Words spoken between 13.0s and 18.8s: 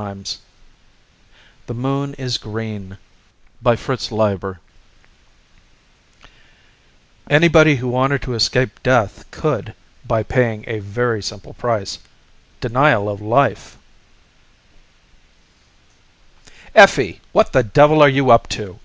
of life! "Effie! What the devil are you up to?"